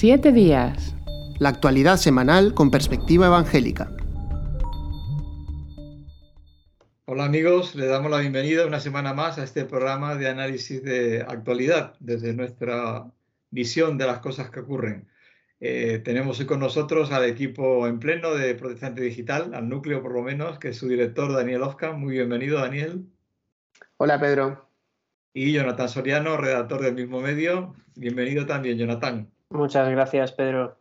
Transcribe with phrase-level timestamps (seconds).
[0.00, 0.96] Siete días.
[1.40, 3.94] La actualidad semanal con perspectiva evangélica.
[7.04, 11.20] Hola amigos, le damos la bienvenida una semana más a este programa de análisis de
[11.20, 13.12] actualidad desde nuestra
[13.50, 15.06] visión de las cosas que ocurren.
[15.60, 20.14] Eh, tenemos hoy con nosotros al equipo en pleno de Protestante Digital, al núcleo por
[20.14, 21.94] lo menos, que es su director Daniel Oscar.
[21.98, 23.04] Muy bienvenido, Daniel.
[23.98, 24.66] Hola, Pedro.
[25.34, 27.74] Y Jonathan Soriano, redactor del mismo medio.
[27.96, 29.30] Bienvenido también, Jonathan.
[29.50, 30.78] Muchas gracias, Pedro.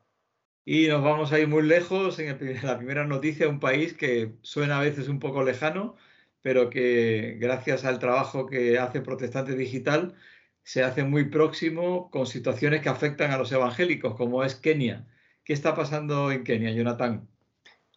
[0.63, 4.77] Y nos vamos a ir muy lejos en la primera noticia, un país que suena
[4.77, 5.95] a veces un poco lejano,
[6.41, 10.15] pero que gracias al trabajo que hace Protestante Digital
[10.61, 15.07] se hace muy próximo con situaciones que afectan a los evangélicos, como es Kenia.
[15.43, 17.27] ¿Qué está pasando en Kenia, Jonathan?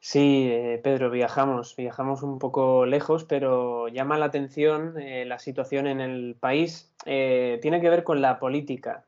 [0.00, 5.86] Sí, eh, Pedro, viajamos, viajamos un poco lejos, pero llama la atención eh, la situación
[5.86, 6.92] en el país.
[7.04, 9.04] Eh, tiene que ver con la política,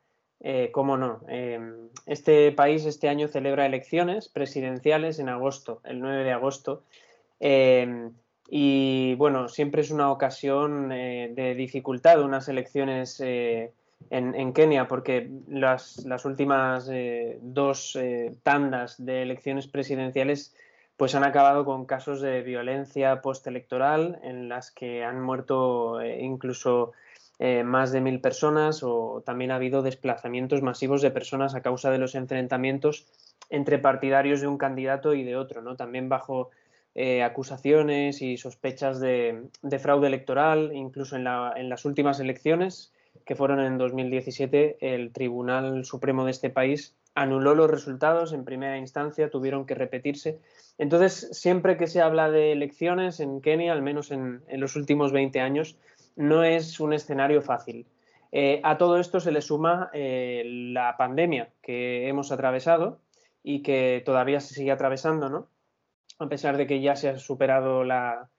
[0.72, 1.20] cómo no.
[2.06, 6.82] este país este año celebra elecciones presidenciales en agosto, el 9 de agosto.
[8.48, 13.72] Y bueno, siempre es una ocasión eh, de dificultad unas elecciones eh,
[14.10, 17.98] en, Kenia, porque las, últimas eh, dos
[18.42, 20.54] tandas de elecciones presidenciales
[20.96, 26.92] pues han acabado con casos de violencia postelectoral en las que han muerto incluso
[27.64, 31.98] más de mil personas o también ha habido desplazamientos masivos de personas a causa de
[31.98, 33.06] los enfrentamientos
[33.50, 35.76] entre partidarios de un candidato y de otro, ¿no?
[35.76, 36.50] También bajo
[36.96, 39.48] eh, acusaciones y sospechas de,
[39.80, 42.92] fraude electoral, incluso en, las últimas elecciones,
[43.26, 48.78] que fueron en 2017, el Tribunal Supremo de este país anuló los resultados en primera
[48.78, 50.38] instancia, tuvieron que repetirse.
[50.78, 55.40] Entonces, siempre que se habla de elecciones en Kenia, al menos en, los últimos 20
[55.40, 55.76] años,
[56.16, 57.86] no es un escenario fácil.
[58.32, 63.00] Eh, a todo esto se le suma eh, la pandemia que hemos atravesado
[63.42, 65.48] y que todavía se sigue atravesando, ¿no?
[66.18, 68.30] a pesar de que ya se ha superado la,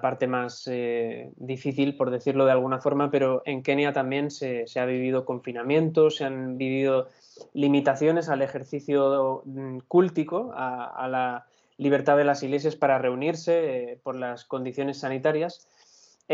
[0.00, 4.84] parte más eh, difícil, por decirlo de alguna forma, pero en Kenia también se, ha
[4.84, 7.08] vivido confinamiento, se han vivido
[7.52, 11.46] limitaciones al ejercicio mm, cúltico, a, la
[11.78, 15.66] libertad de las iglesias para reunirse por las condiciones sanitarias.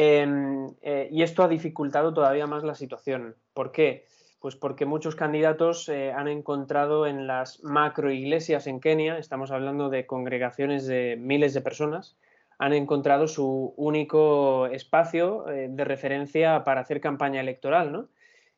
[0.00, 3.34] Em, eh, y esto ha dificultado todavía más la situación.
[3.52, 4.06] ¿Por qué?
[4.38, 9.90] Pues porque muchos candidatos eh, han encontrado en las macro iglesias en Kenia, estamos hablando
[9.90, 12.16] de congregaciones de miles de personas,
[12.60, 18.06] han encontrado su único espacio eh, de referencia para hacer campaña electoral.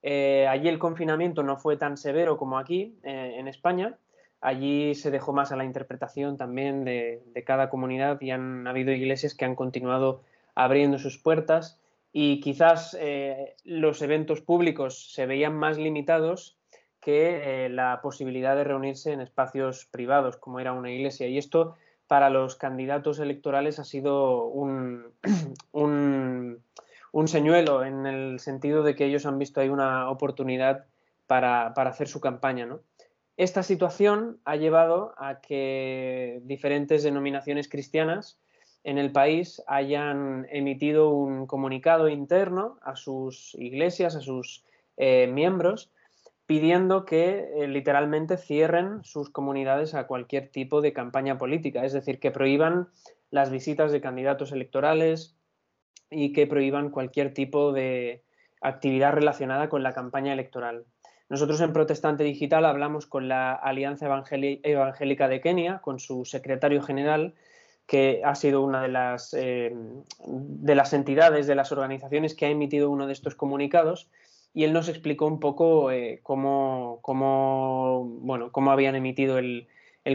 [0.03, 3.97] Eh, allí el confinamiento no fue tan severo como aquí, en España.
[4.43, 9.35] Allí se dejó más a la interpretación también de cada comunidad y han habido iglesias
[9.35, 10.21] que han continuado
[10.55, 11.81] abriendo sus puertas
[12.13, 16.59] y quizás eh, los eventos públicos se veían más limitados
[17.01, 21.29] que eh, la posibilidad de reunirse en espacios privados, como era una iglesia.
[21.29, 25.13] Y esto para los candidatos electorales ha sido un,
[25.73, 30.87] un, señuelo en el sentido de que ellos han visto ahí una oportunidad
[31.27, 32.69] para, hacer su campaña.
[33.37, 38.41] Esta situación ha llevado a que diferentes denominaciones cristianas
[38.85, 44.65] en el país hayan emitido un comunicado interno a sus iglesias, a sus
[44.97, 45.91] eh, miembros,
[46.47, 52.19] pidiendo que eh, literalmente cierren sus comunidades a cualquier tipo de campaña política, es decir,
[52.19, 52.89] que prohíban
[53.31, 55.37] las visitas de candidatos electorales
[56.11, 58.25] y que prohíban cualquier tipo de
[58.61, 60.87] actividad relacionada con la campaña electoral.
[61.29, 67.35] Nosotros en Protestante Digital hablamos con la Alianza Evangélica de Kenia, con su secretario general,
[67.91, 69.75] que ha sido una de las, eh,
[70.25, 74.09] de las entidades, de las organizaciones que ha emitido uno de estos comunicados
[74.55, 79.67] y él nos explicó un poco eh, cómo, bueno, cómo habían emitido el,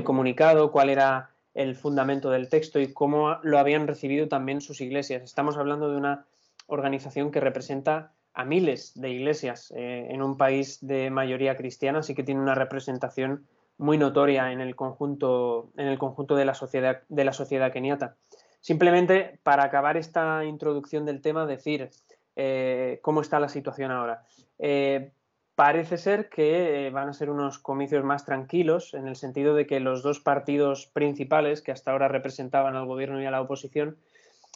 [0.05, 5.23] comunicado, cuál era el fundamento del texto y cómo lo habían recibido también sus iglesias.
[5.23, 6.25] Estamos hablando de una
[6.67, 12.15] organización que representa a miles de iglesias eh, en un país de mayoría cristiana, así
[12.15, 13.45] que tiene una representación
[13.77, 18.15] muy notoria en el conjunto, en el conjunto de, la sociedad, de la sociedad keniata.
[18.61, 21.91] Simplemente para acabar esta introducción del tema, decir
[22.35, 24.23] eh, cómo está la situación ahora.
[24.57, 25.11] Eh,
[25.55, 29.67] parece ser que eh, van a ser unos comicios más tranquilos, en el sentido de
[29.67, 33.97] que los dos partidos principales que hasta ahora representaban al gobierno y a la oposición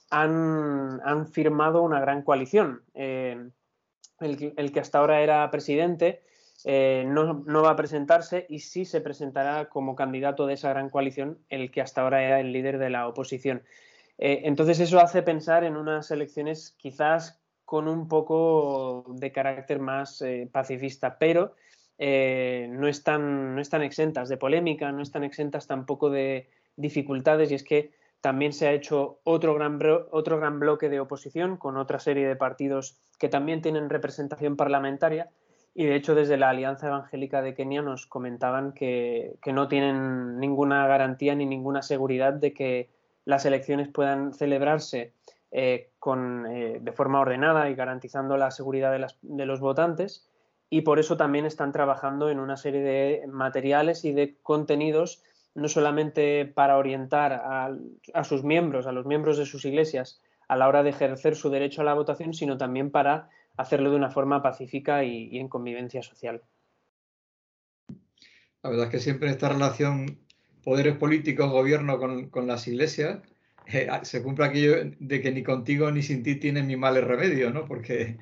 [0.10, 2.82] han, han firmado una gran coalición.
[2.96, 3.54] El,
[4.20, 6.22] el, que hasta ahora era presidente
[6.66, 11.40] eh, no, va a presentarse y sí se presentará como candidato de esa gran coalición
[11.50, 13.64] el que hasta ahora era el líder de la oposición.
[14.18, 20.22] Eh, entonces eso hace pensar en unas elecciones quizás con un poco de carácter más
[20.22, 21.56] eh, pacifista, pero
[22.00, 27.64] no, están, no están exentas de polémica, no están exentas tampoco de dificultades y es
[27.64, 27.92] que
[28.22, 29.80] también se ha hecho otro gran,
[30.12, 35.30] otro gran bloque de oposición con otra serie de partidos que también tienen representación parlamentaria
[35.74, 40.88] y de hecho desde la Alianza Evangélica de Kenia nos comentaban que, no tienen ninguna
[40.88, 42.90] garantía ni ninguna seguridad de que
[43.26, 45.14] las elecciones puedan celebrarse
[45.52, 50.30] eh, con, eh, de forma ordenada y garantizando la seguridad de, de los votantes.
[50.70, 55.24] Y por eso también están trabajando en una serie de materiales y de contenidos,
[55.56, 60.68] no solamente para orientar a, sus miembros, a los miembros de sus iglesias, a la
[60.68, 64.42] hora de ejercer su derecho a la votación, sino también para hacerlo de una forma
[64.42, 66.42] pacífica y, en convivencia social.
[68.64, 70.20] La verdad es que siempre esta relación
[70.64, 73.20] poderes políticos, gobierno con, las iglesias,
[73.68, 77.52] eh, se cumple aquello de que ni contigo ni sin ti tienen mi mal remedio,
[77.52, 77.66] ¿no?
[77.66, 78.18] Porque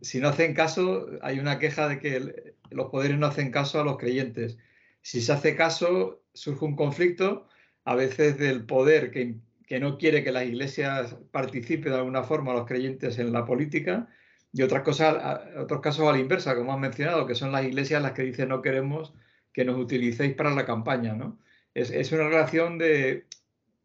[0.00, 3.84] si no hacen caso, hay una queja de que los poderes no hacen caso a
[3.84, 4.58] los creyentes.
[5.02, 7.46] Si se hace caso, surge un conflicto,
[7.84, 9.36] a veces del poder que,
[9.80, 14.08] no quiere que las iglesias participen de alguna forma, los creyentes, en la política,
[14.52, 18.02] y otras cosas, otros casos a la inversa, como has mencionado, que son las iglesias
[18.02, 19.14] las que dicen no queremos
[19.52, 21.14] que nos utilicéis para la campaña.
[21.14, 21.38] ¿no?
[21.74, 23.26] Es, una relación de,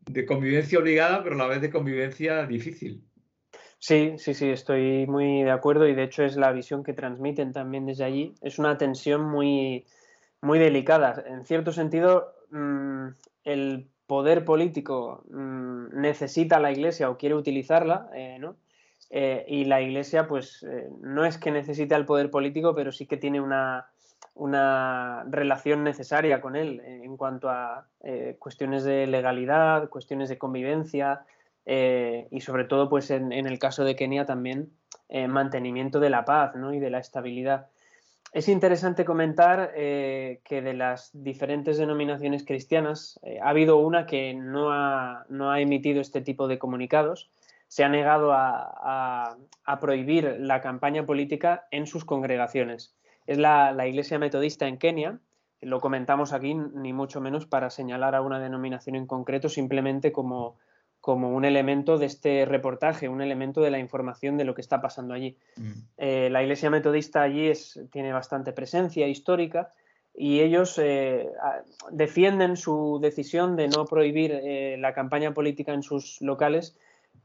[0.06, 3.03] de convivencia obligada, pero a la vez de convivencia difícil.
[3.77, 7.53] Sí, sí, sí, estoy muy de acuerdo y de hecho es la visión que transmiten
[7.53, 8.33] también desde allí.
[8.41, 9.85] Es una tensión muy,
[10.41, 11.23] muy delicada.
[11.27, 13.09] En cierto sentido, mm,
[13.44, 18.56] el poder político mm, necesita la Iglesia o quiere utilizarla, eh, ¿no?
[19.17, 23.06] Eh, y la Iglesia, pues, eh, no es que necesite al poder político, pero sí
[23.06, 23.88] que tiene una,
[24.33, 27.88] una relación necesaria con él en cuanto a
[28.39, 31.25] cuestiones de legalidad, cuestiones de convivencia,
[31.65, 34.69] eh, y sobre todo pues en, el caso de Kenia también
[35.09, 37.67] eh, mantenimiento de la paz y de la estabilidad.
[38.33, 44.71] Es interesante comentar eh, que de las diferentes denominaciones cristianas ha habido una que no
[44.71, 47.29] ha, no ha, emitido este tipo de comunicados,
[47.75, 49.36] se ha negado a,
[49.66, 52.95] a, prohibir la campaña política en sus congregaciones.
[53.27, 55.19] Es la, la Iglesia Metodista en Kenia,
[55.60, 60.56] lo comentamos aquí ni mucho menos para señalar a una denominación en concreto, simplemente como
[61.01, 64.81] como un elemento de este reportaje, un elemento de la información de lo que está
[64.81, 65.38] pasando allí.
[65.57, 65.72] Mm.
[65.98, 69.74] Eh, la Iglesia Metodista allí es, tiene bastante presencia histórica
[70.16, 71.30] y ellos eh,
[71.92, 76.75] defienden su decisión de no prohibir eh, la campaña política en sus locales,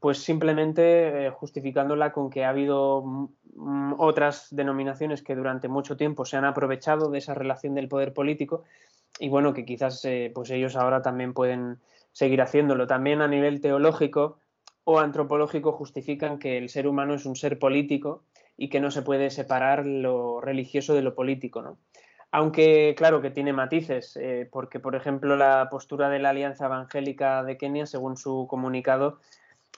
[0.01, 3.29] pues simplemente justificándola con que ha habido
[3.97, 8.63] otras denominaciones que durante mucho tiempo se han aprovechado de esa relación del poder político
[9.19, 11.77] y bueno, que quizás pues ellos ahora también pueden
[12.11, 12.87] seguir haciéndolo.
[12.87, 14.39] También a nivel teológico
[14.83, 18.23] o antropológico justifican que el ser humano es un ser político
[18.57, 21.61] y que no se puede separar lo religioso de lo político.
[21.61, 21.77] ¿no?
[22.31, 27.43] Aunque, claro, que tiene matices, eh, porque, por ejemplo, la postura de la Alianza Evangélica
[27.43, 29.19] de Kenia, según su comunicado,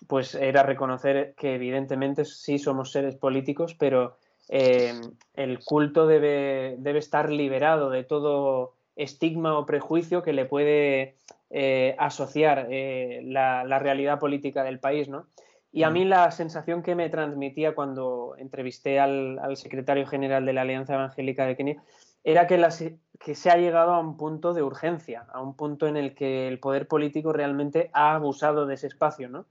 [0.07, 4.17] pues era reconocer que evidentemente sí somos seres políticos, pero
[4.49, 4.93] eh,
[5.35, 11.15] el culto debe, debe estar liberado de todo estigma o prejuicio que le puede
[11.49, 15.27] eh, asociar eh, la, realidad política del país, ¿no?
[15.71, 20.61] Y a mí la sensación que me transmitía cuando entrevisté al, secretario general de la
[20.61, 21.83] Alianza Evangélica de Kenia
[22.23, 22.59] era que,
[23.19, 26.47] que, se ha llegado a un punto de urgencia, a un punto en el que
[26.47, 29.45] el poder político realmente ha abusado de ese espacio, ¿no?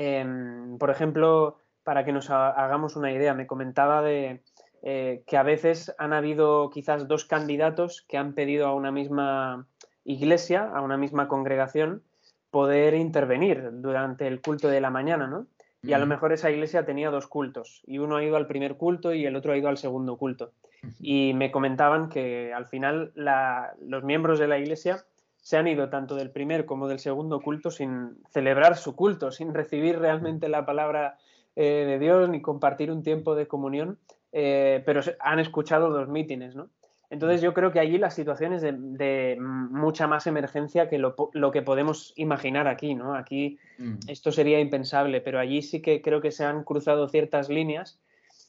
[0.00, 4.42] Em, por ejemplo, para que nos hagamos una idea, me comentaba de
[4.82, 9.66] eh, que a veces han habido quizás dos candidatos que han pedido a una misma
[10.04, 12.04] iglesia, a una misma congregación,
[12.52, 15.48] poder intervenir durante el culto de la mañana, ¿no?
[15.82, 18.76] Y a lo mejor esa iglesia tenía dos cultos, y uno ha ido al primer
[18.76, 20.52] culto y el otro ha ido al segundo culto.
[21.00, 25.04] Y me comentaban que al final los miembros de la iglesia
[25.48, 29.54] se han ido tanto del primer como del segundo culto sin celebrar su culto, sin
[29.54, 31.16] recibir realmente la palabra
[31.56, 33.98] eh, de Dios ni compartir un tiempo de comunión,
[34.32, 36.68] eh, pero han escuchado dos mítines, ¿no?
[37.08, 41.14] Entonces yo creo que allí la situación es de, mucha más emergencia que lo,
[41.50, 43.14] que podemos imaginar aquí, ¿no?
[43.14, 44.00] Aquí mm.
[44.06, 47.98] esto sería impensable, pero allí sí que creo que se han cruzado ciertas líneas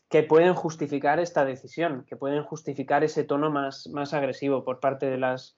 [0.10, 5.10] que pueden justificar esta decisión, que pueden justificar ese tono más, más agresivo por parte
[5.10, 5.56] de las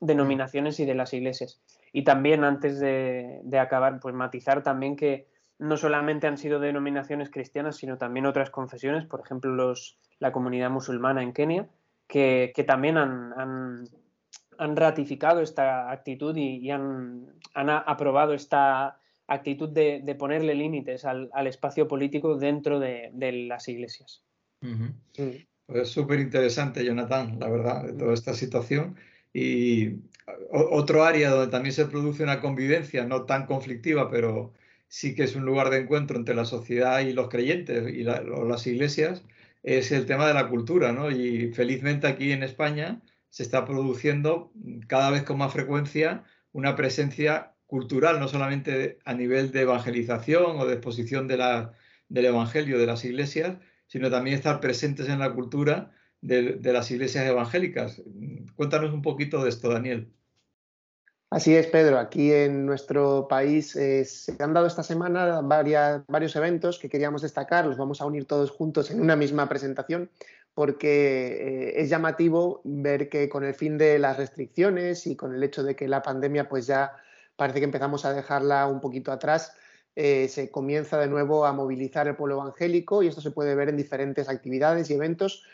[0.00, 1.60] denominaciones y de las iglesias.
[1.92, 7.76] Y también antes de, acabar, pues matizar también que no solamente han sido denominaciones cristianas,
[7.76, 11.68] sino también otras confesiones, por ejemplo los, la comunidad musulmana en Kenia,
[12.08, 13.84] que, también han,
[14.58, 22.80] ratificado esta actitud y, han, aprobado esta actitud de, ponerle límites al, espacio político dentro
[22.80, 23.10] de,
[23.48, 24.22] las iglesias.
[25.66, 28.96] Pues súper interesante, Jonathan, la verdad, de toda esta situación.
[29.34, 29.96] Y
[30.50, 34.54] otro área donde también se produce una convivencia, no tan conflictiva, pero
[34.88, 38.66] sí que es un lugar de encuentro entre la sociedad y los creyentes y las
[38.66, 39.24] iglesias,
[39.64, 41.10] es el tema de la cultura, ¿no?
[41.10, 44.52] Y felizmente aquí en España se está produciendo
[44.86, 46.22] cada vez con más frecuencia
[46.52, 51.72] una presencia cultural, no solamente a nivel de evangelización o de exposición de la,
[52.08, 55.90] del Evangelio de las iglesias, sino también estar presentes en la cultura
[56.24, 58.02] de, las iglesias evangélicas.
[58.56, 60.10] Cuéntanos un poquito de esto, Daniel.
[61.30, 61.98] Así es, Pedro.
[61.98, 67.66] Aquí en nuestro país eh, se han dado esta semana varios eventos que queríamos destacar.
[67.66, 70.10] Los vamos a unir todos juntos en una misma presentación
[70.54, 75.42] porque eh, es llamativo ver que con el fin de las restricciones y con el
[75.42, 76.92] hecho de que la pandemia pues ya
[77.36, 79.56] parece que empezamos a dejarla un poquito atrás,
[79.96, 83.68] eh, se comienza de nuevo a movilizar el pueblo evangélico y esto se puede ver
[83.68, 85.44] en diferentes actividades y eventos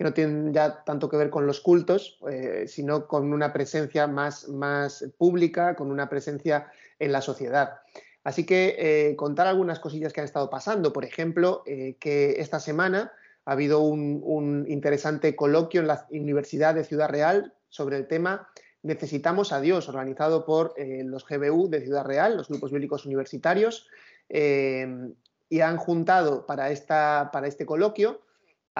[0.00, 4.06] que no tienen ya tanto que ver con los cultos, eh, sino con una presencia
[4.06, 7.82] más, más pública, con una presencia en la sociedad.
[8.24, 10.94] Así que contar algunas cosillas que han estado pasando.
[10.94, 13.12] Por ejemplo, que esta semana
[13.44, 18.48] ha habido un, interesante coloquio en la Universidad de Ciudad Real sobre el tema
[18.82, 23.86] Necesitamos a Dios, organizado por eh, los GBU de Ciudad Real, los grupos bíblicos universitarios,
[24.30, 25.12] eh,
[25.50, 28.22] y han juntado para, esta, para este coloquio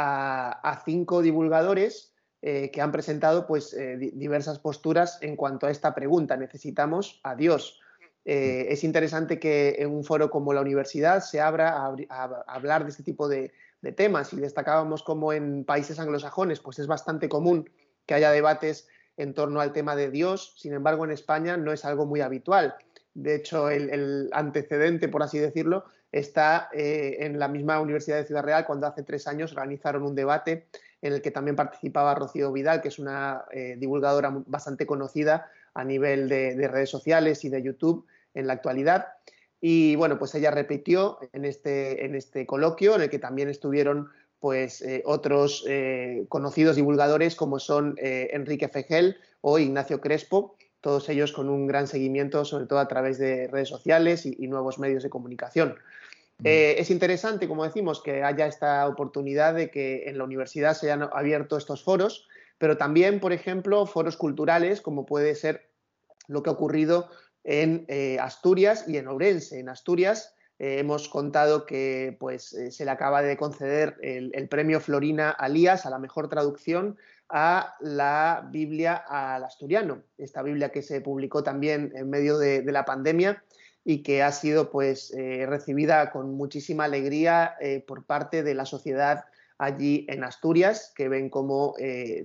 [0.02, 3.76] a, cinco divulgadores eh, que han presentado pues,
[4.14, 7.80] diversas posturas en cuanto a esta pregunta, necesitamos a Dios.
[8.24, 11.76] es interesante que en un foro como la universidad se abra
[12.08, 13.52] a hablar de este tipo de
[13.96, 17.68] temas y destacábamos como en países anglosajones pues es bastante común
[18.06, 18.88] que haya debates
[19.20, 22.74] en torno al tema de Dios, sin embargo en España no es algo muy habitual.
[23.14, 28.42] De hecho, el, antecedente, por así decirlo, está eh, en la misma Universidad de Ciudad
[28.42, 30.66] Real cuando hace tres años organizaron un debate
[31.02, 35.84] en el que también participaba Rocío Vidal, que es una eh, divulgadora bastante conocida a
[35.84, 39.06] nivel de redes sociales y de YouTube en la actualidad.
[39.60, 44.08] Y bueno, pues ella repitió en este, en este coloquio, en el que también estuvieron
[44.40, 45.64] pues eh, otros
[46.28, 52.44] conocidos divulgadores como son Enrique Fejel o Ignacio Crespo, todos ellos con un gran seguimiento,
[52.44, 55.76] sobre todo a través de redes sociales y, nuevos medios de comunicación.
[56.42, 61.08] es interesante, como decimos, que haya esta oportunidad de que en la universidad se hayan
[61.12, 62.26] abierto estos foros,
[62.58, 65.70] pero también, por ejemplo, foros culturales, como puede ser
[66.28, 67.08] lo que ha ocurrido
[67.44, 69.58] en eh, Asturias y en Ourense.
[69.58, 74.80] En Asturias eh, hemos contado que pues, eh, se le acaba de conceder el, premio
[74.80, 76.98] Florina Alías a la mejor traducción
[77.32, 82.84] a la Biblia al asturiano, esta Biblia que se publicó también en medio de, la
[82.84, 83.42] pandemia
[83.84, 85.12] y que ha sido pues,
[85.46, 87.56] recibida con muchísima alegría
[87.86, 89.24] por parte de la sociedad
[89.58, 91.74] allí en Asturias, que ven cómo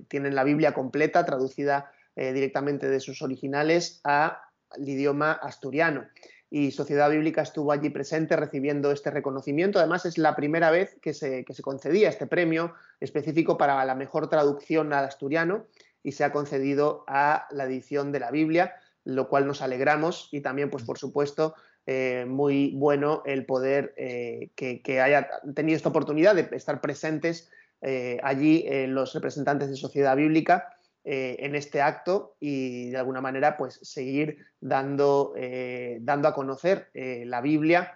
[0.08, 4.46] tienen la Biblia completa, traducida directamente de sus originales a
[4.76, 6.06] el idioma asturiano.
[6.50, 9.78] Y Sociedad Bíblica estuvo allí presente recibiendo este reconocimiento.
[9.78, 14.92] Además, es la primera vez que se, concedía este premio específico para la mejor traducción
[14.92, 15.66] al asturiano
[16.02, 18.74] y se ha concedido a la edición de la Biblia,
[19.04, 24.50] lo cual nos alegramos y también, pues por supuesto, eh, muy bueno el poder eh,
[24.54, 27.50] que, haya tenido esta oportunidad de estar presentes
[27.82, 30.75] eh, allí los representantes de Sociedad Bíblica
[31.08, 36.88] eh, en este acto y de alguna manera pues seguir dando, eh, dando a conocer
[36.94, 37.94] eh, la Biblia,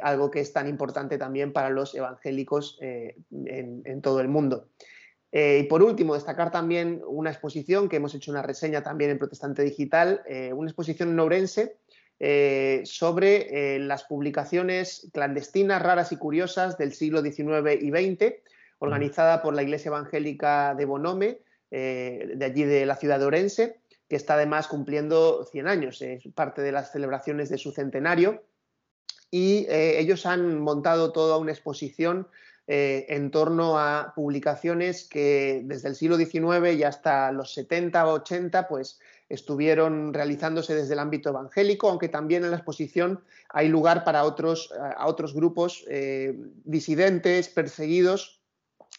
[0.00, 4.70] algo que es tan importante también para los evangélicos en, todo el mundo.
[5.30, 9.62] y por último, destacar también una exposición que hemos hecho una reseña también en Protestante
[9.62, 10.22] Digital,
[10.54, 11.76] una exposición norense
[12.84, 18.32] sobre las publicaciones clandestinas, raras y curiosas del siglo XIX y XX,
[18.78, 23.80] organizada por la Iglesia Evangélica de Bonome, eh, de allí de la ciudad de Orense,
[24.08, 28.44] que está además cumpliendo 100 años, es parte de las celebraciones de su centenario.
[29.30, 32.28] Y eh, ellos han montado toda una exposición
[32.68, 38.12] eh, en torno a publicaciones que desde el siglo XIX y hasta los 70 o
[38.14, 44.04] 80 pues, estuvieron realizándose desde el ámbito evangélico, aunque también en la exposición hay lugar
[44.04, 45.84] para otros, a otros grupos
[46.64, 48.36] disidentes, perseguidos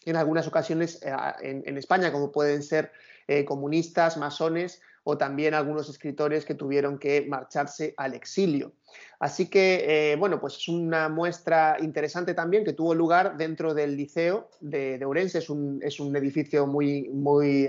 [0.04, 2.92] en algunas ocasiones eh, en, España, como pueden ser
[3.26, 8.72] eh, comunistas, masones o también algunos escritores que tuvieron que marcharse al exilio.
[9.20, 13.96] Así que, eh, bueno, pues es una muestra interesante también que tuvo lugar dentro del
[13.96, 15.38] Liceo de, Ourense.
[15.38, 17.68] Es un, edificio muy, muy,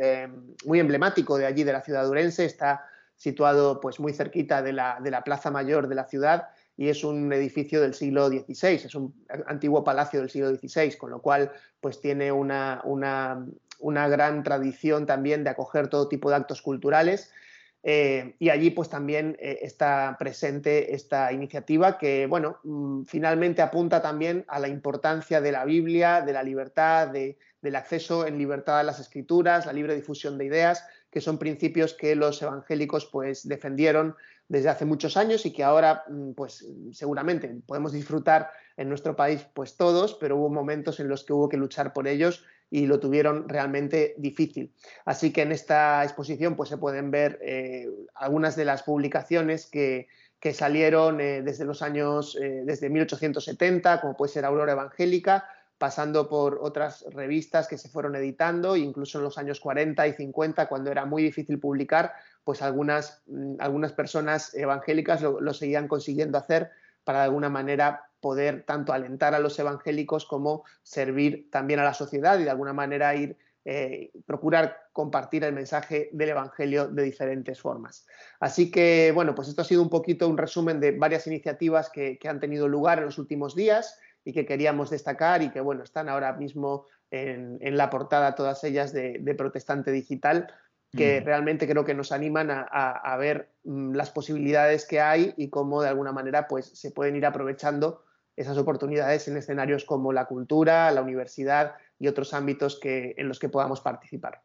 [0.66, 2.44] muy emblemático de allí, de la ciudad de Ourense.
[2.44, 6.88] Está situado pues, muy cerquita de la, de la Plaza Mayor de la ciudad y
[6.88, 9.14] es un edificio del siglo XVI, es un
[9.48, 15.44] antiguo palacio del siglo XVI, con lo cual pues tiene una, una gran tradición también
[15.44, 17.34] de acoger todo tipo de actos culturales
[17.82, 24.02] eh, y allí pues también eh, está presente esta iniciativa que, bueno, mm, finalmente apunta
[24.02, 28.84] también a la importancia de la Biblia, de la libertad, del acceso en libertad a
[28.84, 34.16] las escrituras, la libre difusión de ideas, que son principios que los evangélicos pues defendieron
[34.48, 39.46] desde hace muchos años y que ahora mm, pues seguramente podemos disfrutar en nuestro país
[39.54, 43.00] pues todos, pero hubo momentos en los que hubo que luchar por ellos y lo
[43.00, 44.74] tuvieron realmente difícil.
[45.06, 50.08] Así que en esta exposición pues, se pueden ver eh, algunas de las publicaciones que,
[50.54, 55.46] salieron eh, desde los años, eh, desde 1870, como puede ser Aurora Evangélica,
[55.80, 60.68] pasando por otras revistas que se fueron editando, incluso en los años 40 y 50,
[60.68, 66.70] cuando era muy difícil publicar, pues algunas, mm, algunas personas evangélicas lo, seguían consiguiendo hacer
[67.06, 71.94] para de alguna manera poder tanto alentar a los evangélicos como servir también a la
[71.94, 77.62] sociedad y de alguna manera ir eh, procurar compartir el mensaje del Evangelio de diferentes
[77.62, 78.08] formas.
[78.40, 82.18] Así que, bueno, pues esto ha sido un poquito un resumen de varias iniciativas que,
[82.28, 86.08] han tenido lugar en los últimos días y que queríamos destacar y que, bueno, están
[86.08, 90.54] ahora mismo en, la portada todas ellas de, Protestante Digital,
[90.96, 95.82] que realmente creo que nos animan a, ver mm, las posibilidades que hay y cómo
[95.82, 98.04] de alguna manera pues, se pueden ir aprovechando
[98.36, 103.40] esas oportunidades en escenarios como la cultura, la universidad y otros ámbitos que, en los
[103.40, 104.44] que podamos participar.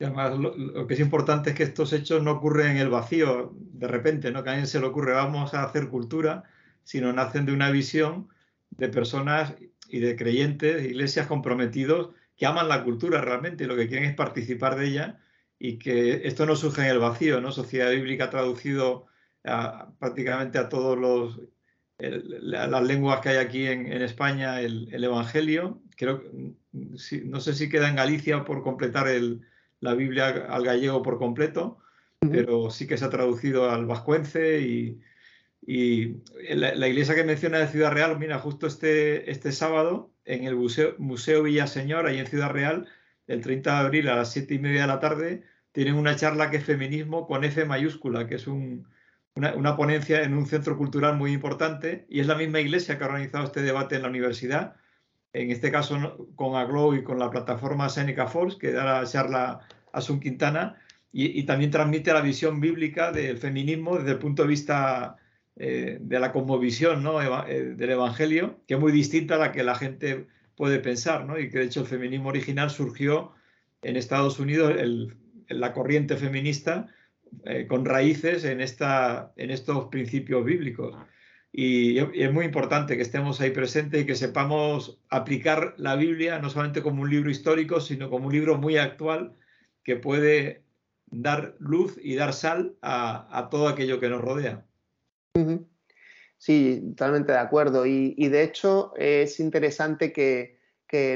[0.00, 3.86] además, lo, que es importante es que estos hechos no ocurren en el vacío, de
[3.86, 4.42] repente, ¿no?
[4.42, 6.44] que a alguien se le ocurre vamos a hacer cultura,
[6.84, 8.28] sino nacen de una visión
[8.70, 9.54] de personas
[9.88, 14.14] y de creyentes, iglesias comprometidos que aman la cultura realmente y lo que quieren es
[14.14, 15.20] participar de ella
[15.58, 17.52] y que esto no surge en el vacío, ¿no?
[17.52, 19.06] Sociedad Bíblica ha traducido
[19.98, 21.38] prácticamente a todos los
[21.98, 25.82] las lenguas que hay aquí en, España, el, Evangelio.
[25.96, 26.22] Creo,
[26.72, 29.06] no sé si queda en Galicia por completar
[29.80, 31.78] la Biblia al gallego por completo,
[32.20, 35.00] pero sí que se ha traducido al vascuence y,
[35.62, 40.94] la, iglesia que menciona de Ciudad Real, mira, justo este, este sábado en el Museo,
[40.98, 42.88] Museo Villaseñor, ahí en Ciudad Real,
[43.26, 45.42] el 30 de abril a las 7 y media de la tarde,
[45.72, 48.86] tienen una charla que es feminismo con F mayúscula, que es un,
[49.34, 53.06] una, ponencia en un centro cultural muy importante y es la misma iglesia que ha
[53.06, 54.76] organizado este debate en la universidad,
[55.32, 59.60] en este caso con Aglow y con la plataforma Seneca Falls, que da la charla
[59.92, 60.76] Asun Quintana,
[61.12, 65.16] y, también transmite la visión bíblica del feminismo desde el punto de vista
[65.62, 67.20] eh, de la conmovisión ¿no?
[67.20, 71.38] Eh, del Evangelio, que es muy distinta a la que la gente puede pensar, ¿no?
[71.38, 73.32] y que de hecho el feminismo original surgió
[73.82, 75.14] en Estados Unidos, el,
[75.48, 76.88] la corriente feminista,
[77.44, 80.96] eh, con raíces en, esta, en estos principios bíblicos.
[81.52, 86.48] Y, es muy importante que estemos ahí presentes y que sepamos aplicar la Biblia no
[86.48, 89.36] solamente como un libro histórico, sino como un libro muy actual
[89.84, 90.64] que puede
[91.10, 94.64] dar luz y dar sal a, todo aquello que nos rodea.
[96.38, 97.84] Sí, totalmente de acuerdo.
[97.86, 100.58] Y, de hecho es interesante que,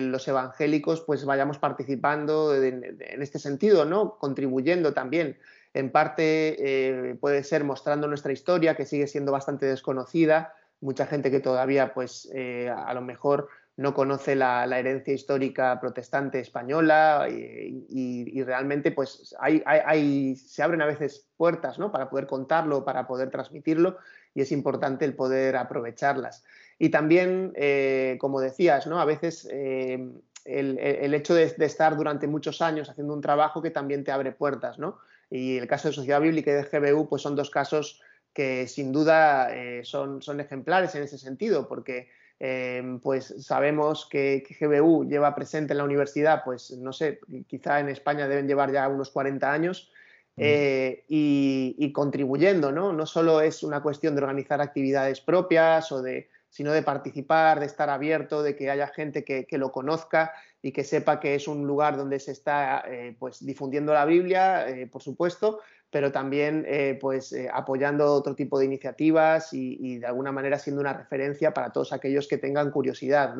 [0.02, 4.18] los evangélicos pues vayamos participando en, este sentido, ¿no?
[4.18, 5.38] Contribuyendo también
[5.72, 10.54] en parte eh, puede ser mostrando nuestra historia, que sigue siendo bastante desconocida.
[10.84, 16.40] Mucha gente que todavía, pues, eh, a lo mejor no conoce la, herencia histórica protestante
[16.40, 21.90] española y, realmente pues hay, se abren a veces puertas ¿no?
[21.90, 23.96] para poder contarlo, para poder transmitirlo
[24.34, 26.44] y es importante el poder aprovecharlas.
[26.78, 29.00] Y también, eh, como decías, ¿no?
[29.00, 34.04] a veces el, hecho de, de, estar durante muchos años haciendo un trabajo que también
[34.04, 34.98] te abre puertas, ¿no?
[35.30, 38.02] Y el caso de Sociedad Bíblica y de GBU pues son dos casos
[38.34, 42.08] que sin duda eh, son, son, ejemplares en ese sentido, porque
[42.40, 47.88] em, pues sabemos que, GBU lleva presente en la universidad, pues no sé, quizá en
[47.88, 49.90] España deben llevar ya unos 40 años,
[50.36, 52.92] eh, y, contribuyendo, ¿no?
[52.92, 57.66] No solo es una cuestión de organizar actividades propias o de sino de participar, de
[57.66, 60.32] estar abierto, de que haya gente que, lo conozca
[60.64, 64.66] y que sepa que es un lugar donde se está eh, pues, difundiendo la Biblia,
[64.66, 70.32] eh, por supuesto, pero también eh, pues, apoyando otro tipo de iniciativas y, de alguna
[70.32, 73.34] manera siendo una referencia para todos aquellos que tengan curiosidad.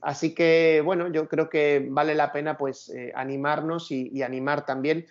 [0.00, 5.04] así que, bueno, yo creo que vale la pena pues, animarnos y animar también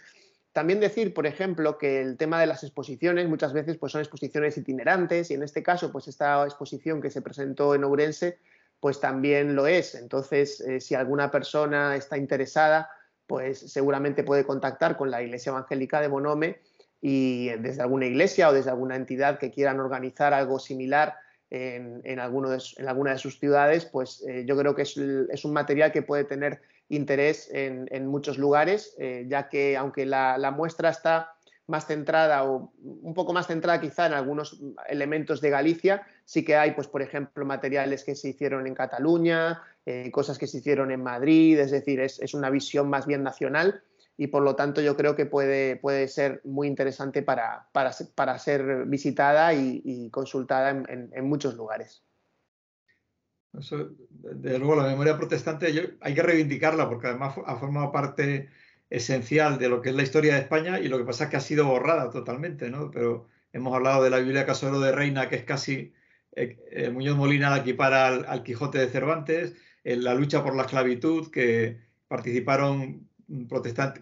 [0.53, 4.55] también decir, por ejemplo, que el tema de las exposiciones muchas veces pues, son exposiciones
[4.55, 8.37] itinerantes y en este caso, pues esta exposición que se presentó en Ourense,
[8.83, 9.95] pues también lo es.
[9.95, 12.89] Entonces, eh, si alguna persona está interesada,
[13.25, 16.59] pues seguramente puede contactar con la Iglesia Evangélica de Bonome
[16.99, 21.15] y desde alguna iglesia o desde alguna entidad que quieran organizar algo similar
[21.49, 25.53] en, de, en alguna de sus ciudades, pues eh, yo creo que es, es, un
[25.53, 30.89] material que puede tener interés en, en muchos lugares, eh, ya que aunque la, muestra
[30.89, 31.31] está
[31.67, 36.55] más centrada o un poco más centrada quizá en algunos elementos de Galicia, sí que
[36.55, 40.91] hay, pues por ejemplo, materiales que se hicieron en Cataluña, eh, cosas que se hicieron
[40.91, 43.81] en Madrid, es decir, es, es, una visión más bien nacional
[44.17, 48.37] y por lo tanto yo creo que puede, puede ser muy interesante para, para, para
[48.39, 52.03] ser visitada y, y consultada en, en, en, muchos lugares.
[53.57, 58.49] Eso, desde luego, la memoria protestante yo, hay que reivindicarla porque además ha formado parte
[58.93, 61.37] esencial de lo que es la historia de España y lo que pasa es que
[61.37, 62.91] ha sido borrada totalmente, ¿no?
[62.91, 65.93] Pero hemos hablado de la Biblia Casero de Reina, que es casi
[66.35, 70.55] eh, eh, Muñoz Molina la equipara al, al, Quijote de Cervantes, en la lucha por
[70.55, 73.09] la esclavitud, que participaron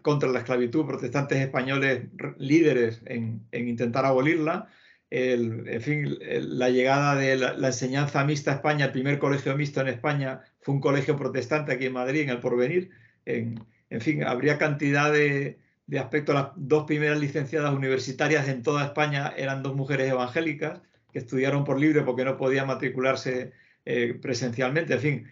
[0.02, 4.68] contra la esclavitud, protestantes españoles líderes en, en intentar abolirla.
[5.10, 9.80] En fin, la llegada de la, la, enseñanza mixta a España, el primer colegio mixto
[9.82, 12.90] en España fue un colegio protestante aquí en Madrid, en el Porvenir.
[13.26, 13.60] En,
[13.92, 16.34] en fin, habría cantidad de, de, aspectos.
[16.34, 21.80] Las dos primeras licenciadas universitarias en toda España eran dos mujeres evangélicas que estudiaron por
[21.80, 23.52] libre porque no podían matricularse
[23.86, 24.94] eh, presencialmente.
[24.94, 25.32] En fin,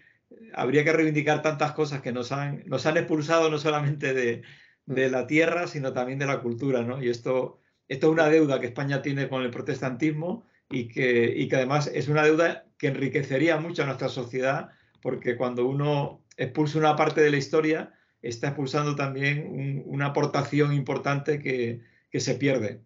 [0.54, 2.63] habría que reivindicar tantas cosas que nos han,
[2.98, 4.41] expulsado no solamente de,
[4.86, 7.02] la tierra, sino también de la cultura, ¿no?
[7.02, 11.48] Y esto, esto es una deuda que España tiene con el protestantismo y que, y
[11.48, 16.80] que además es una deuda que enriquecería mucho a nuestra sociedad, porque cuando uno expulsa
[16.80, 22.36] una parte de la historia, está expulsando también un, una aportación importante que, que se
[22.36, 22.82] pierde.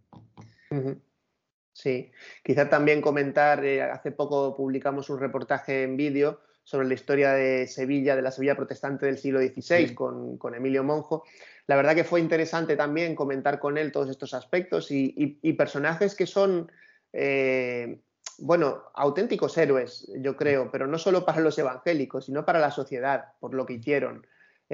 [1.74, 2.12] Sí,
[2.43, 7.67] quizá también comentar, eh, hace poco publicamos un reportaje en vídeo sobre la historia de
[7.67, 9.96] Sevilla, de la Sevilla protestante del siglo XVI, sí.
[9.96, 11.24] con, con, Emilio Monjo.
[11.67, 15.54] La verdad que fue interesante también comentar con él todos estos aspectos y, y, y
[15.54, 16.72] personajes que son,
[17.12, 18.00] eh,
[18.38, 23.34] bueno, auténticos héroes, yo creo, pero no solo para los evangélicos, sino para la sociedad,
[23.39, 24.26] por lo que hicieron.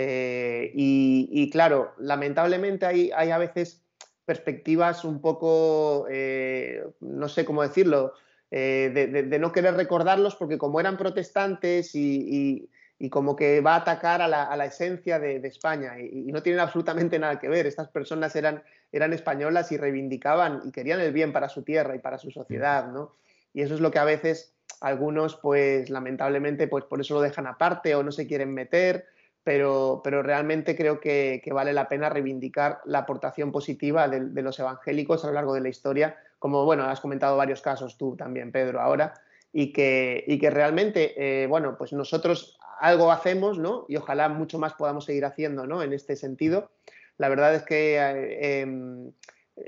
[0.01, 3.83] Eh, y, claro, lamentablemente hay, a veces
[4.23, 8.13] perspectivas un poco, eh, no sé cómo decirlo,
[8.49, 12.69] eh, de, no querer recordarlos porque como eran protestantes y,
[13.09, 16.61] como que va a atacar a la, a la esencia de, España y, no tienen
[16.61, 17.65] absolutamente nada que ver.
[17.65, 21.99] Estas personas eran, eran españolas y reivindicaban y querían el bien para su tierra y
[21.99, 23.15] para su sociedad, ¿no?
[23.53, 27.47] Y eso es lo que a veces algunos, pues lamentablemente, pues por eso lo dejan
[27.47, 29.05] aparte o no se quieren meter.
[29.49, 35.23] Pero, pero, realmente creo que, vale la pena reivindicar la aportación positiva de, los evangélicos
[35.23, 38.79] a lo largo de la historia como bueno, has comentado varios casos tú también, Pedro,
[38.79, 39.15] ahora,
[39.51, 43.87] y que, y que realmente, eh, bueno, pues nosotros algo hacemos, ¿no?
[43.89, 45.81] Y ojalá mucho más podamos seguir haciendo, ¿no?
[45.81, 46.69] En este sentido.
[47.17, 49.11] La verdad es que eh, eh,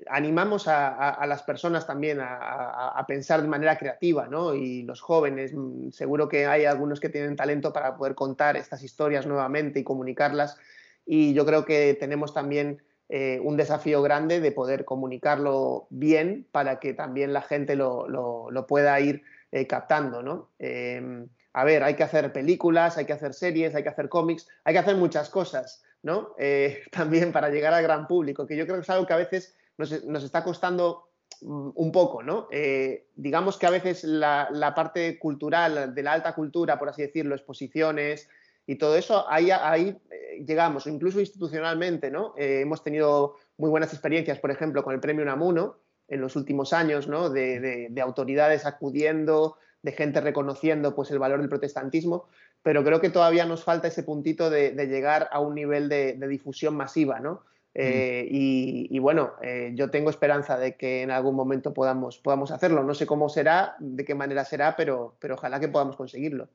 [0.08, 4.54] animamos a, a, a, las personas también a, a, pensar de manera creativa, ¿no?
[4.54, 8.84] Y los jóvenes, mm, seguro que hay algunos que tienen talento para poder contar estas
[8.84, 10.58] historias nuevamente y comunicarlas.
[11.06, 16.80] Y yo creo que tenemos también eh, un desafío grande de poder comunicarlo bien para
[16.80, 20.50] que también la gente lo, lo, lo pueda ir eh, captando, ¿no?
[20.60, 24.48] Eh, a ver, hay que hacer películas, hay que hacer series, hay que hacer cómics,
[24.64, 26.34] hay que hacer muchas cosas, ¿no?
[26.38, 29.18] Eh, también para llegar al gran público, que yo creo que es algo que a
[29.18, 31.10] veces nos, nos está costando
[31.42, 32.48] mm, un poco, ¿no?
[32.52, 37.36] Eh, digamos que a veces la, parte cultural, de la alta cultura, por así decirlo,
[37.36, 38.30] exposiciones,
[38.68, 42.34] y todo eso, ahí, eh, llegamos, incluso institucionalmente, ¿no?
[42.38, 46.74] Eh, hemos tenido muy buenas experiencias, por ejemplo, con el premio Unamuno en los últimos
[46.74, 47.30] años, ¿no?
[47.30, 52.28] De, autoridades acudiendo, de gente reconociendo pues, el valor del protestantismo,
[52.64, 56.14] pero creo que todavía nos falta ese puntito de, de llegar a un nivel de,
[56.28, 57.44] difusión masiva, ¿no?
[57.74, 58.36] Eh, mm.
[58.36, 62.84] y, y, bueno, eh, yo tengo esperanza de que en algún momento podamos, podamos hacerlo.
[62.84, 66.50] No sé cómo será, de qué manera será, pero, pero ojalá que podamos conseguirlo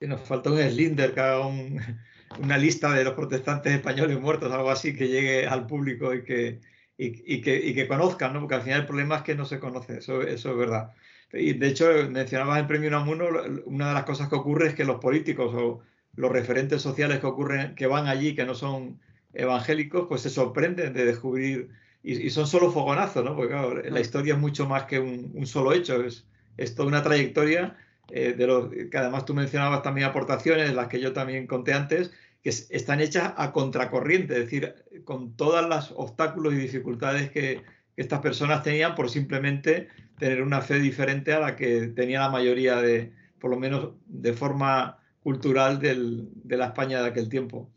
[0.00, 1.78] que nos falta un Slinder que haga un,
[2.42, 6.60] una lista de los protestantes españoles muertos, algo así, que llegue al público y que,
[6.96, 8.40] y, y, que, y que conozcan, ¿no?
[8.40, 10.92] porque al final el problema es que no se conoce, eso, eso es verdad.
[11.32, 13.26] Y de hecho, mencionabas el premio Unamuno,
[13.66, 15.80] una de las cosas que ocurre es que los políticos o
[16.16, 18.98] los referentes sociales que ocurren, que van allí, que no son
[19.34, 21.70] evangélicos, pues se sorprenden de descubrir,
[22.02, 23.36] y, y son solo fogonazos, ¿no?
[23.36, 26.88] porque claro, la historia es mucho más que un, un solo hecho, es, es toda
[26.88, 27.76] una trayectoria
[28.10, 32.10] eh, de los que además tú mencionabas también aportaciones, las que yo también conté antes,
[32.42, 37.62] que están hechas a contracorriente, es decir, con todos los obstáculos y dificultades que,
[37.94, 39.88] que, estas personas tenían por simplemente
[40.18, 44.32] tener una fe diferente a la que tenía la mayoría de, por lo menos de
[44.32, 47.70] forma cultural del, de la España de aquel tiempo.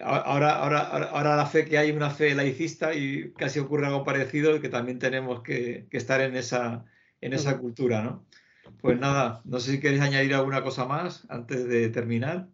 [0.00, 4.54] Ahora, ahora, ahora la fe que hay una fe laicista y casi ocurre algo parecido
[4.56, 6.84] y que también tenemos que, estar en esa,
[7.20, 8.24] en esa cultura, ¿no?
[8.80, 12.48] Pues nada, no sé si queréis añadir alguna cosa más antes de terminar.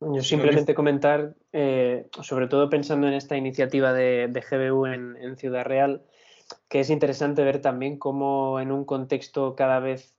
[0.00, 6.04] Yo simplemente comentar, eh, sobre todo pensando en esta iniciativa de, GBU en, Ciudad Real,
[6.68, 10.14] que es interesante ver también cómo en un contexto cada vez,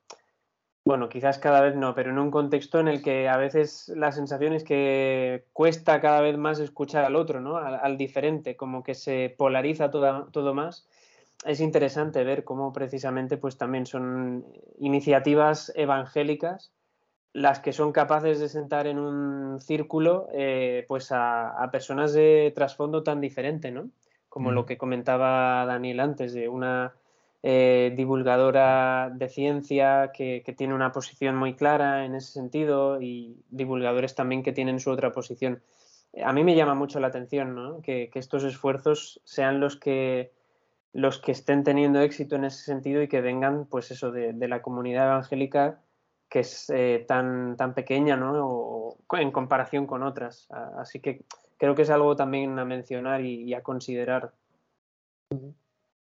[0.87, 4.13] bueno, quizás cada vez no, pero en un contexto en el que a veces la
[4.13, 7.57] sensación es que cuesta cada vez más escuchar al otro, ¿no?
[7.57, 10.87] Al, diferente, como que se polariza todo más.
[11.45, 14.45] Es interesante ver cómo precisamente pues también son
[14.79, 16.71] iniciativas evangélicas
[17.33, 23.03] las que son capaces de sentar en un círculo eh, pues a, personas de trasfondo
[23.03, 23.89] tan diferente, ¿no?
[24.29, 26.93] Como lo que comentaba Daniel antes, de una
[27.43, 34.15] eh, divulgadora de ciencia que, tiene una posición muy clara en ese sentido y divulgadores
[34.15, 35.61] también que tienen su otra posición.
[36.23, 37.81] A mí me llama mucho la atención ¿no?
[37.81, 40.33] que, estos esfuerzos sean los que,
[40.93, 44.61] los que estén teniendo éxito en ese sentido y que vengan, pues eso, de, la
[44.61, 45.81] comunidad evangélica
[46.29, 48.97] que es eh, tan, tan pequeña ¿no?
[49.13, 50.47] en comparación con otras.
[50.77, 51.23] Así que
[51.57, 54.33] creo que es algo también a mencionar y, a considerar.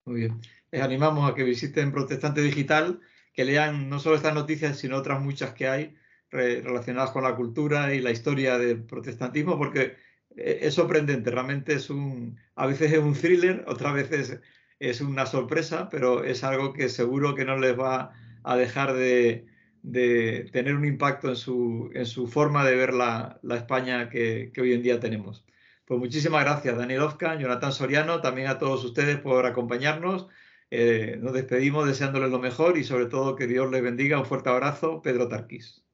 [0.05, 0.41] Muy bien.
[0.71, 2.99] Les animamos a que visiten Protestante Digital,
[3.33, 5.95] que lean no solo estas noticias, sino otras muchas que hay
[6.29, 9.95] relacionadas con la cultura y la historia del protestantismo, porque
[10.35, 14.39] eh, es sorprendente, realmente es un, a veces es un thriller, otras veces
[14.79, 18.11] es una sorpresa, pero es algo que seguro que no les va
[18.43, 19.47] a dejar de,
[19.85, 24.73] de tener un impacto en su, en su forma de ver la, España que, hoy
[24.73, 25.45] en día tenemos.
[25.85, 30.27] Pues muchísimas gracias, Daniel Ofka, Jonathan Soriano, también a todos ustedes por acompañarnos.
[30.69, 34.19] Eh, nos despedimos deseándoles lo mejor y sobre todo que Dios les bendiga.
[34.19, 35.84] Un fuerte abrazo, Pedro Tarquís.